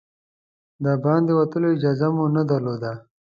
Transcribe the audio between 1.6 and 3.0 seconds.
اجازه مو نه درلوده.